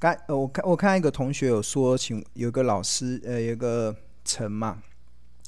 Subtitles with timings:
[0.00, 4.82] 刚呃，我看我看一个同学有说，请有个老师呃，有个陈嘛，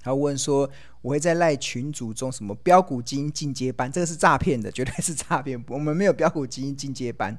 [0.02, 0.68] 他问说，
[1.00, 7.36] 我会在赖群组中什么标股基金进阶班，这个是诈骗的，绝对是诈骗，我们没有标股基金进阶班。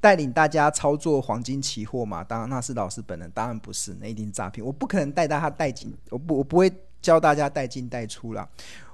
[0.00, 2.22] 带领大家操作黄金期货嘛？
[2.22, 4.64] 当然那是老师本人，当然不是，那一定是诈骗。
[4.64, 8.48] 我不可能带大家带进，我不我不会教大家带进带出啦。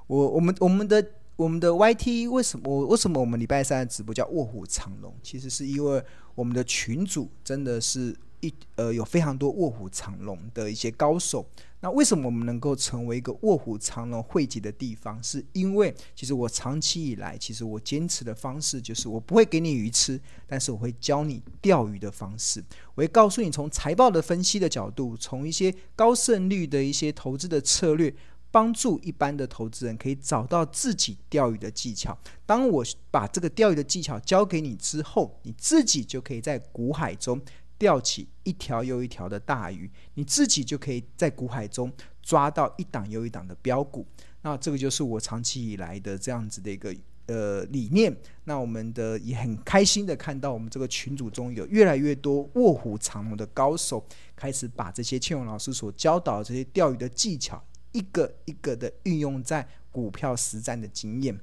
[0.06, 1.04] 我我们我们的
[1.36, 5.14] 我们的 YT 为什么为什么我们礼拜三的直播叫卧虎藏龙？
[5.22, 6.02] 其实是因为
[6.34, 11.46] 我们的群主真的是一呃有非常多卧虎藏龙的一些高手。
[11.80, 15.22] 那为什么我们能够成为一个卧虎藏龙汇集的地方？
[15.22, 22.64] 是因为其实我长期以来，其实我坚持的方式就是，我不会给你鱼吃，但是我会教你钓鱼的方式。
[22.94, 28.12] 我会告诉你从财报的分析的角度，从一些高胜率的一些投资的策略，
[28.56, 32.16] 帮助一般的投资人可以找到自己钓鱼的技巧。
[32.46, 37.38] 当我把这个钓鱼的技巧教给你之后，你自己就可以在股海中。
[37.78, 44.06] 钓起一条又一条的大鱼，你自己就可以在股海中抓到一档又一档的标股。
[44.40, 48.16] 那这个就是我长期以来的这样子的一个呃理念。
[48.44, 54.02] 那我们的也很开心的看到，我们这个群组中有越来越多卧虎藏龙的高手，
[54.34, 57.62] 开始把这些庆荣老师所教导的这些钓鱼的技巧，
[57.96, 61.34] 一个一个的运用在股票实战的经验。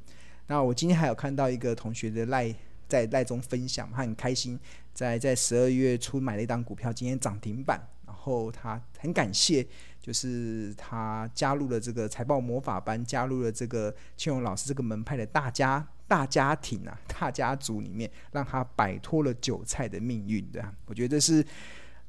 [0.46, 2.54] 那我今天还有看到一个同学的赖
[2.88, 4.60] 在赖中分享，他很开心。
[4.94, 9.66] 在在十二月初买了一档股票，今天涨停板，然后他很感谢，
[10.00, 21.44] 就是他加入了这个财报魔法班，加入了这个庆荣老师这个门派的大家大家庭啊，大家族里面，让他摆脱了韭菜的命运，对啊，我觉得是，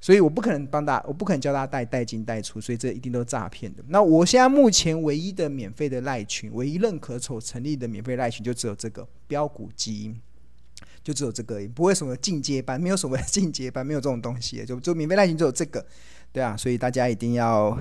[0.04, 3.82] 所以我不可能帮大，我不可能教大家带带进带出，所以这一定都是诈骗的。
[3.88, 10.20] 那我现在目前唯一的免费的赖群，唯一认可所成立的免费赖群，就只有这个标股基因。
[11.02, 15.82] 就只有这个，也不会什么进阶班，没有所谓的进阶班，没有这种东西，就就免费赖群只有这个，
[16.32, 17.78] 对啊，所以大家一定要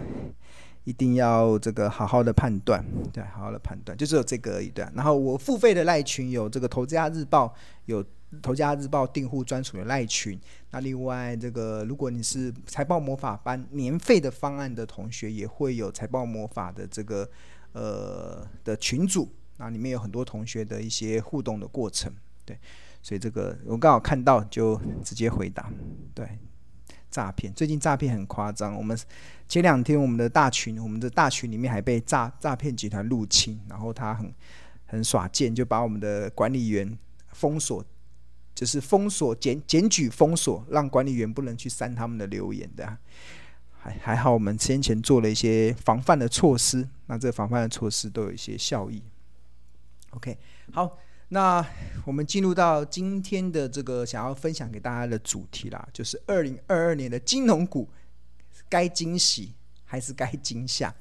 [0.85, 4.85] 一定要这个好好的判断，对，好好的判断，就只有这个而已，对。
[4.93, 7.53] 然后我付费的赖群有这个投资家日报，
[7.85, 8.03] 有
[8.41, 10.39] 投家日报订户专属的赖群，
[10.71, 17.29] 那另外这个如果你是财报魔法班年费的方案的同学，也会有财报魔法的这个
[17.73, 22.13] 呃的群组，那里面有很多同学的一些互动的过程，
[22.45, 22.57] 对。
[23.05, 25.69] 所以这个我刚好看到，就直接回答。
[26.13, 26.25] 对，
[27.11, 28.73] 诈骗，最近诈骗很夸张。
[28.77, 28.97] 我们
[29.45, 34.33] 前两天我们的大群，我们的大群里面还被诈诈骗集团入侵，然后他很
[34.85, 36.97] 很耍贱，就把我们的管理员
[37.33, 37.83] 封锁，
[38.55, 42.97] 就是封锁检检举封锁，让管理员不能去删他们的留言的。
[43.71, 49.01] 还还好，我们先前做了一些防范的措施，那这防范的措施都有一些效益。
[50.11, 50.37] OK，
[50.71, 50.99] 好。
[51.29, 51.65] 那
[52.05, 57.89] 我们进入到今天的这个想要分享给大家的主题啦，就是二零二二年的金融股
[58.69, 59.51] 该惊喜
[59.83, 60.93] 还是该惊吓？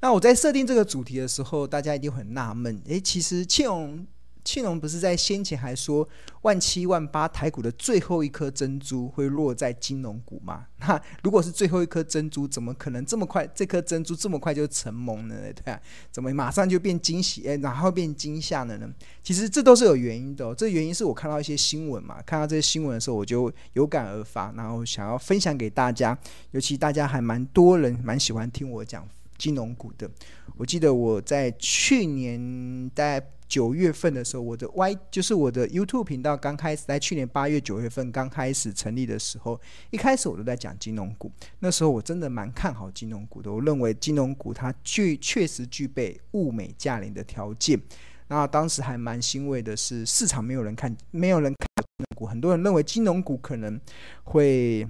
[0.00, 4.04] 那我在设定这个主题的时候，大家一定很纳闷，诶，其实庆荣。
[4.46, 6.08] 庆荣不是在先前还说
[6.42, 10.66] 万七万八台股的最后一颗珍珠会落在金融股吗？
[10.78, 13.44] 那如果是最后一颗珍珠，怎么可能这么快？
[13.52, 15.52] 这颗珍珠这么快就成蒙了呢？
[15.64, 15.80] 对啊，
[16.12, 17.42] 怎么马上就变惊喜？
[17.42, 18.88] 诶，然后变惊吓了呢？
[19.24, 20.54] 其实这都是有原因的哦。
[20.56, 26.16] 这原因是我看到一些新闻嘛，看到这些新闻的时候，我就有感而发，然后想要分享给大家。
[26.52, 29.04] 尤其大家还蛮多人蛮喜欢听我讲
[29.36, 30.08] 金融股的。
[30.56, 33.26] 我记得我在去年大概。
[33.48, 41.30] 九月份的时候，我的 Y 就是我的 YouTube 频道刚开始，在去年八月九月份刚开始成立的时候，一开始我都在讲金融股。
[41.60, 47.80] 那时候我真的蛮看好金融股的，我认为金融股它具确实具备物美价廉的条件。
[48.28, 53.80] 那当时还蛮欣慰的是，市场没有人看，没有人看金融股，很多人认为金融股可能
[54.24, 54.86] 会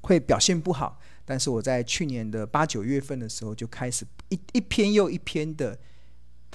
[0.00, 0.98] 会表现不好。
[1.26, 5.78] 但是我在去年的八九月份的时候，就开始一一篇又一篇的。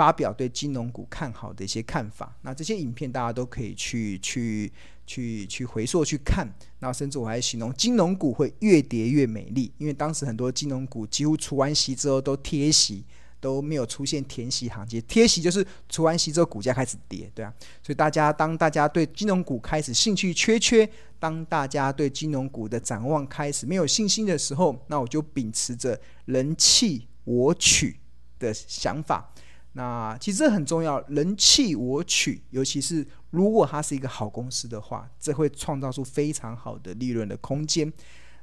[0.01, 4.74] 发表对金融股看好的一些看法，那这些影片大家都可以去去
[5.06, 6.51] 去去回溯去看。
[6.80, 13.06] 那甚至我还形容金融股会越跌越美丽，因为当时很多金融股几乎除完息之后都贴息，
[13.39, 15.00] 都没有出现填息行情。
[15.07, 17.54] 贴息就是除完息之后股价开始跌，对啊。
[17.83, 20.89] 所以大家当大家对金融股开始兴趣缺缺，
[21.19, 28.00] 当大家对金融股的展望开始没有信心的时候，那我就秉持着人弃我取
[28.39, 29.31] 的想法。
[29.73, 37.91] 那其实这很重要，人弃我取，尤其是如果它是一个好公司的话，这会创造出非常好的利润的空间。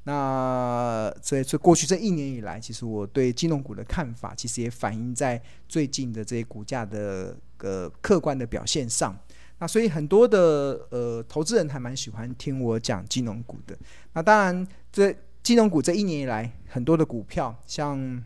[0.05, 9.15] 那在这过去这一年以来，其实我对金融股的看法，其实也反映在最近的这些股价的呃客观的表现上。
[9.59, 13.77] 那所以很多的呃投资人还蛮喜欢听我讲金融股的。
[14.15, 18.23] 那当然，这金融股这一年以来，很多的股票，像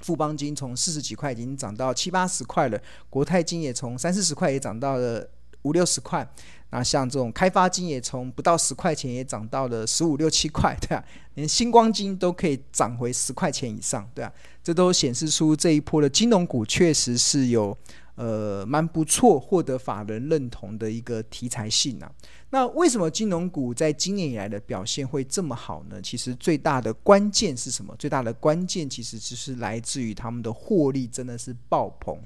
[0.00, 5.26] 富邦金从四十几块已经涨到七八十块了，国泰金也从三四十块也涨到了
[5.62, 6.28] 五六十块。
[6.72, 11.04] 那像这种开发金也从不到十块钱也涨到了十五六七块，对啊，
[11.34, 14.32] 连星光金都可以涨回十块钱以上，对啊，
[14.62, 17.76] 这都显示出这一波的金融股确实是有
[18.20, 22.12] 呃蛮不错，获得法人认同的一个题材性啊。
[22.50, 26.02] 那为什么金融股在今年以来的表现会这么好呢？
[26.02, 27.96] 其实最大的关键是什么？
[27.98, 32.18] 最大的关键其实就是来自于他们的获利真的是爆棚。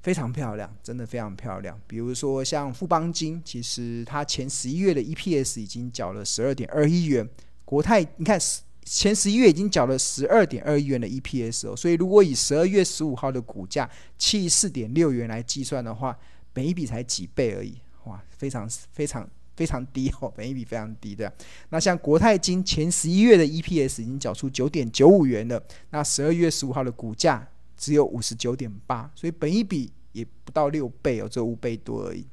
[0.00, 1.78] 非常漂亮，真的非常漂亮。
[1.88, 7.28] 比如说像富邦金，其实它前十一月的 EPS 已经缴了十二点二亿元。
[7.64, 8.38] 国泰，你看
[8.88, 16.18] 前十一月已经缴了十二点二亿元的 EPS 哦，所以如果以十二月十五号的股价七四点六元来计算的话，
[16.54, 21.32] 每一笔才几倍而已，哇，非常非常非常低哦， 每一笔非常低的。
[21.68, 27.46] 那像国泰金前十一月的 EPS 已经缴出九点九五元了，那十二月十五号的股价
[27.76, 29.92] 只有五十九点八，所以本一笔。
[30.12, 32.26] 也不到六倍哦，只有五倍多而已。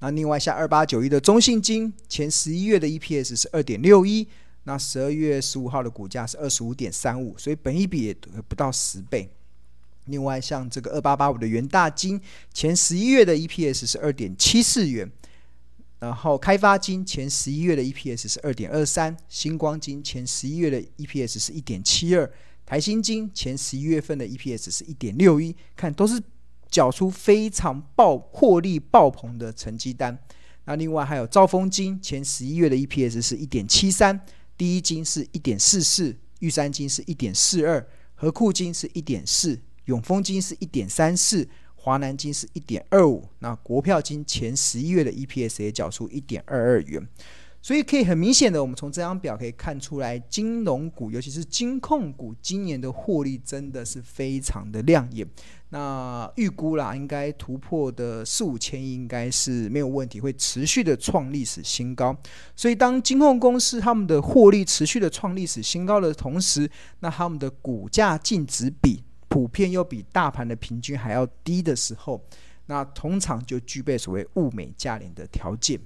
[0.00, 4.26] 那另外像二八九一的中信金，前十一月的 EPS 是二点六一，
[4.64, 8.14] 那十二月十五号的股价是二十五点三五，所以本益比也
[8.48, 9.28] 不到十倍。
[10.06, 12.20] 另外像这个二八八五的元大金，
[12.52, 15.10] 前十一月的 EPS 是二点七四元，
[15.98, 22.30] 然后开发金前十一月的 EPS 是二点二三，星光金前十一月的 EPS 是一点七二，
[22.66, 26.22] 台新金前十一月份的 EPS 是一点六一，看都是。
[26.72, 30.18] 缴出非常爆获利爆棚的成绩单。
[30.64, 34.18] 那另外还有兆丰金，前十一月的 EPS 是一点七三，
[34.62, 43.28] 第一金是一点四四，玉山金是一点四二，和库金是一点四，永丰金是一点三四，华南金是一点二五。
[43.40, 47.04] 那国票金前十一月的 EPS 也缴出一点二二元。
[47.62, 55.24] 所以可以很明显的，我们从这张表可以看出来，金融股，尤其是金控股，今年的获利真的是非常的亮眼。
[55.68, 62.14] 那预估啦，应该突破的四五千亿应该是没有问题，会持续的创历史新高。
[62.56, 66.68] 所以当金控公司他们的获利持续的创历史新高的同时，
[66.98, 72.20] 那他们的股价净值比普遍又比大盘的平均还要低的时候，
[72.66, 75.80] 那通常就具备所谓物美价廉的条件。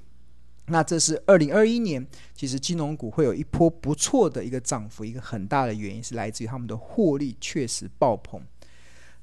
[0.68, 2.04] 那这是二零二一年，
[2.34, 8.42] 其实金融股会有一波不错的一个涨幅，一个很大的原因是来自于他们的获利确实爆棚。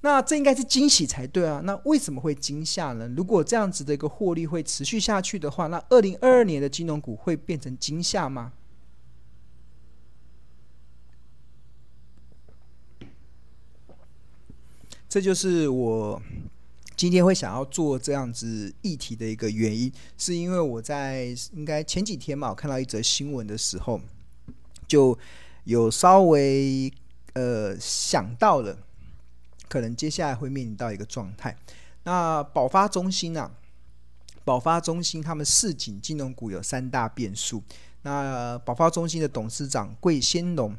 [0.02, 1.62] 那这应该是惊喜才对啊！
[1.64, 3.08] 那为什么会惊吓呢？
[3.16, 8.54] 如果这样子的一个获利会持续下去的话，那二零二二年的金融股会变成惊吓吗？
[15.08, 16.22] 这就是我。
[16.96, 24.00] 今天会想要做这样子议题的一个原因，是因为我在应该前几天嘛，我看到一则新闻的时候，
[24.88, 25.18] 就
[25.64, 26.92] 有稍微
[27.34, 28.78] 呃想到了，
[29.68, 31.58] 可能接下来会面临到一个状态。
[32.04, 33.52] 那保发中心啊，
[34.46, 37.64] 保发中心他们市井金融股有三大变数。
[38.04, 40.76] 那保发中心的董事长桂先龙。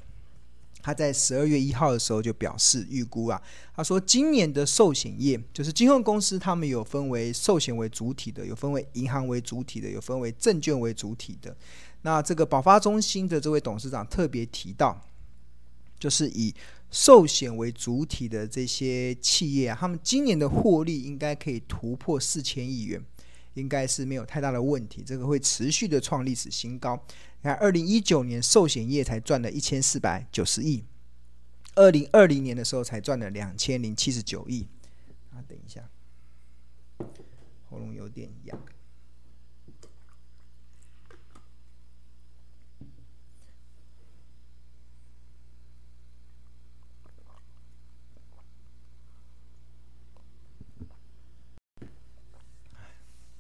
[0.85, 3.41] 他在十二月一号的时候就表示预估啊，
[3.75, 11.57] 他说今年的寿险业就是金控公司，他们有分为寿险为主体的，有分为银行为主体的，有分为证券为主体的。
[12.03, 15.01] 那这个保发中心的这位董事长特别提到，
[15.99, 16.55] 就是以
[16.91, 23.03] 寿险为主体的这些企业啊，他们今年的获利应该可以突破四千亿元。
[23.55, 27.01] 应该是没有太大的问题，这个会持续的创历史新高。
[27.45, 30.83] 你看，二零一九年寿险业才赚了一千四百九十亿，
[31.75, 34.67] 二零二零年的时候才赚了两千零七十九亿。
[35.31, 35.87] 啊，等一下，
[37.69, 38.59] 喉咙有点痒。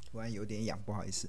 [0.04, 1.26] 突然有点痒，不好意思。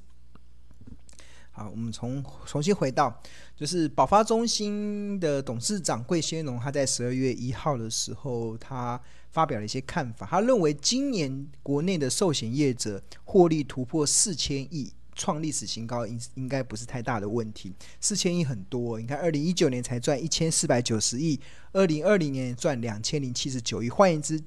[1.57, 3.17] 好，我们从重新回到，
[3.55, 10.27] 就是保发中心的董事长桂先龙，他在十二月一号的时候，他发表了一些看法。
[10.29, 17.74] 他认为今年国内的寿险业者获利突破四千亿，创历史新高，应应该不是太大的问题。
[18.01, 21.39] 四千亿很多，你看二零一九年才赚一千四百九十亿，
[21.71, 24.38] 二零二零年赚两千零七十九亿，换言之。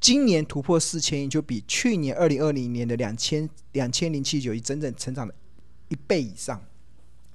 [0.00, 5.34] 今年突破四千亿，就比去年二零二零年的两千两千零七十九亿，整整成长了
[5.90, 6.60] 一倍以上。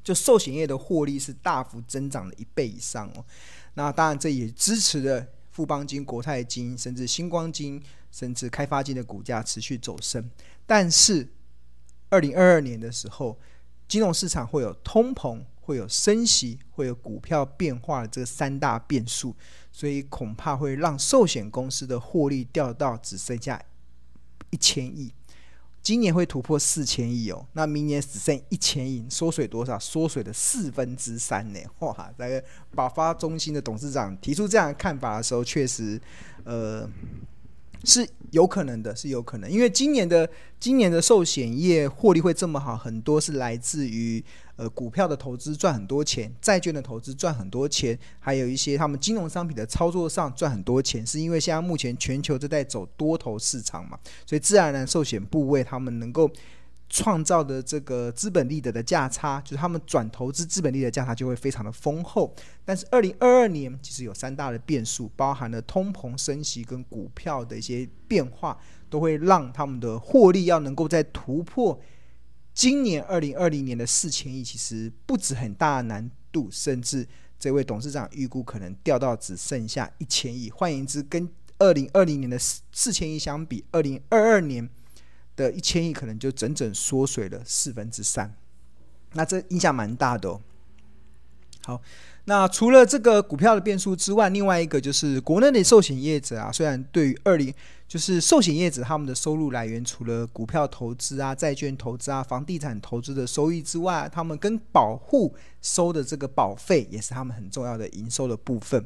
[0.04, 3.26] 就寿险业的获利是大幅增长了一倍以上哦。
[3.74, 7.82] 那当然，这也支持了富邦金、国泰金，甚至星光金
[8.12, 10.30] 甚至开发金的股价持续走升。
[10.68, 11.28] 但是，
[12.10, 13.40] 二零二二年的时候，
[13.88, 19.36] 金融市场会有通膨，会有升息，会有股票变化的这三大变数，
[19.72, 23.60] 所以恐怕会让寿险公司的获利掉到只剩下
[24.52, 25.12] 一千亿。
[25.86, 29.78] 今年会突破四千亿哦，那明年只剩一千亿，缩水多少？
[29.78, 31.60] 缩水的四分之三呢！
[31.82, 36.02] 哇，那个保发中心的董事长提出这样看法的时候，确实，
[36.44, 36.90] 呃。
[37.88, 40.28] 是有可能的，是有可能，因为今年的
[40.60, 44.24] 今年的寿险业获利会这么好，很多是来自于
[44.56, 56.30] 呃股票的投资赚很多钱，债券的投资赚很多钱，还有一些他们金融商品的操作上赚很多钱，是因为现在目前全球都在走多头市场嘛，所以自然而然寿险部位他们能够。
[56.88, 62.32] 创造的这个资本利得的价差，就是他们转投资资本利得价差就会非常的丰厚。
[62.64, 68.56] 但是二零二二年其实有三大的变数，包含了通膨升息跟股票的一些变化，
[68.88, 71.78] 都会让他们的获利要能够在突破
[72.56, 77.08] 今年二零二零年的四千亿，其实不止很大难度，甚至
[77.38, 80.50] 这位董事长预估可能掉到只剩下一千亿。
[80.50, 84.68] 换言之，跟二零二零年的四四千亿相比，二零二二年。
[85.38, 88.34] 的一千亿可能就整整缩水了四分之三，
[89.12, 90.42] 那这影响蛮大的哦。
[91.66, 91.82] 好，
[92.26, 97.54] 那除了这个股票的变数之外，另外一个就是国内的寿险业者啊，虽然对于二零
[97.88, 108.84] 就是寿险业者他们的收入来源，除了股票投资啊、债券投资啊、房地产投资的收益之外，他们跟保户收的这个保费也是他们很重要的营收的部分。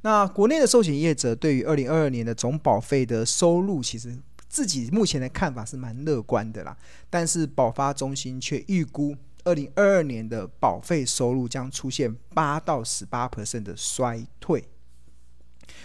[0.00, 4.16] 那国内的寿险业者对于二零二二年的总保费的收入，其实。
[4.50, 6.74] 自己目前的看法是蛮乐观的啦，
[7.10, 9.14] 但是保发中心却预估
[9.48, 14.62] 二零二二年的保费收入将出现八到十八 percent 的衰退，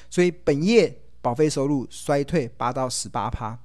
[0.10, 3.58] 所以本业保费收入衰退八到十八趴，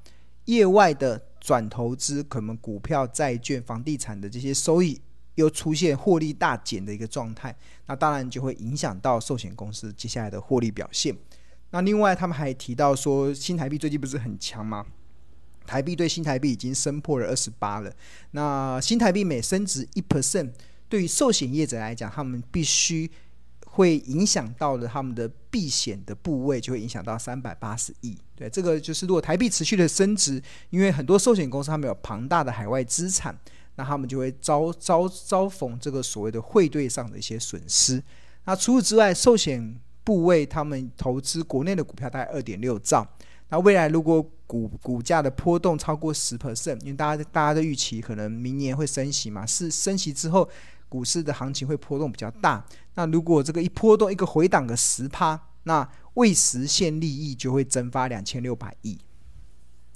[0.44, 5.00] 业外的转投资可能股票、债券、房地产的这些收益
[5.34, 7.52] 又出现获利大减的一个状态，
[7.86, 11.12] 那当然就会影响到寿险公司接下来的获利表现。
[11.70, 14.86] 那另外，他们还提到说，新台币最近不是很强吗？
[15.68, 17.92] 台币对新台币已经升破了二十八了。
[18.30, 20.50] 那新台币每升值一 percent，
[20.88, 23.10] 对于寿险业者来讲，他们必须
[23.66, 28.16] 会影响到了他们的避险的部位，就会影响到三百八十亿。
[28.34, 33.38] 对，这个就是如果台币持续的升值，因为很多寿险公司他们有庞大的海外资产，
[33.76, 38.02] 那他们就会遭遭遭逢这个所谓的汇兑上的一些损失。
[38.46, 43.06] 那除此之外，寿险部位，他们投资国内的股票大概二点六兆。
[43.50, 50.48] 那未来如果股股价的波动超过十 percent，因为大家大家的预期可能明年会升息嘛，是升息之后
[50.88, 52.64] 股市的行情会波动比较大。
[52.94, 58.98] 那如果这个一波动一个回档个十趴，那未实现利益就会蒸发两千六百亿。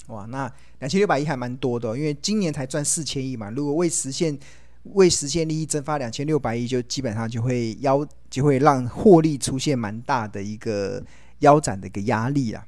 [0.09, 4.39] 哇，那两千六百亿还蛮多的，因为今年才赚四千亿嘛，如果未实现。
[4.95, 11.01] 未实现利益蒸发两千六百亿，就基本上就会腰就会让获利出现蛮大的一个
[11.39, 12.67] 腰斩的一个压力啊，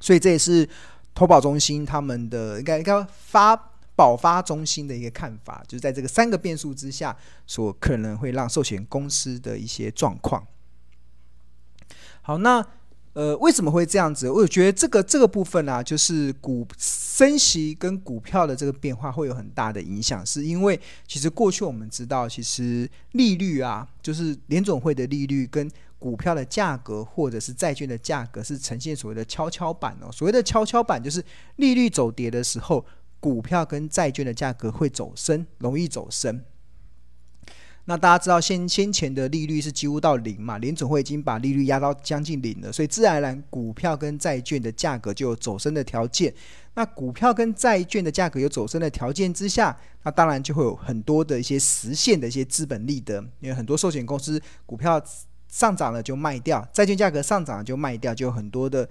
[0.00, 0.68] 所以这也是
[1.14, 3.56] 投保中心他们的应该应该发
[3.96, 10.46] 保发中心的一个看法，就是在这个三个变数之下，所可能会让寿险公司的一些状况。
[12.22, 12.66] 好，那。
[13.14, 14.28] 呃，为什么会这样子？
[14.28, 25.70] 我觉得这个这个部分啊，就是股升息跟股票的这个变化会有很大的影响，是因为其实过去我们知道，其实利率啊，就是联总会的利率跟
[26.04, 30.12] 股票的价格或者是债券的价格是呈现所谓的跷跷板哦。
[30.12, 31.24] 所谓的跷跷板就是
[31.56, 32.84] 利率走跌的时候，
[33.18, 36.42] 股票跟债券的价格会走升，容易走升。
[37.86, 46.34] 那大家知道，先先前的利率是几乎到零嘛，联总会已经把利率压到将近零了，所以自然而然股票跟债券的价格就有走升的条件。
[46.74, 55.02] 那股票跟债券的价格有走升的条件之下，那当然就会有很多的一些实现的一些资本利得，因为很多寿险公司股票
[55.54, 58.88] 上涨了就卖掉，债券价格上涨了就卖掉，就有很多的。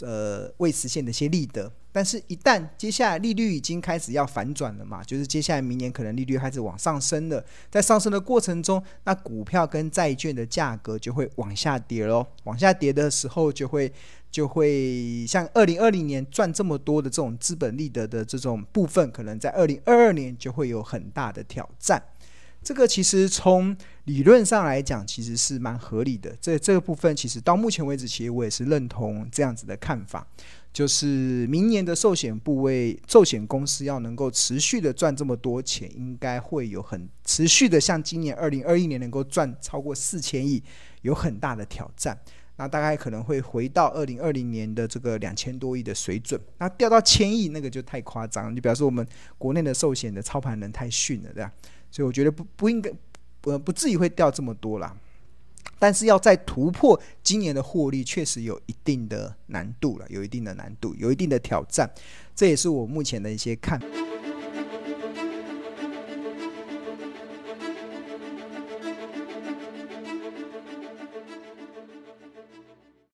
[0.00, 12.24] 呃，未实现的一些利得，但是，一旦接下来利率已经开始要反转了嘛，就是接下来明年可能利率开始往上升了，在上升的过程中，那股票跟债券的价格就会往下跌喽。
[12.44, 13.92] 往下跌的时候，就会
[14.30, 22.00] 就会像二零二零年赚这么多的这种资本利得的这种部分，可能在二零二二年就会有很大的挑战。
[22.62, 26.36] 这个其实从理论上来讲，其实是蛮合理的。
[26.40, 30.26] 这这个部分其实到目前为止，其实我也是认同这样子的看法，
[30.72, 40.62] 就是明年的寿险部位、寿险公司要能够持续的赚这么多钱，应该会有很持续的，像今年二零二一年能够赚超过四千亿，
[41.02, 42.18] 有很大的挑战。
[42.56, 46.38] 那大概可能会回到二零二零年的这个两千多亿的水准。
[46.58, 48.54] 那掉到千亿，那个就太夸张。
[48.54, 49.06] 就比方说我们
[49.38, 51.50] 国内的寿险的操盘人太逊了，这样。
[51.90, 52.90] 所以我觉得不不应该，
[53.42, 54.96] 不，不至于会掉这么多啦。
[55.78, 61.90] 但是要再突破今年的获利，确实有一定的难度了，有一定的难度，有一定的挑战。
[62.34, 63.86] 这也是我目前的一些看法。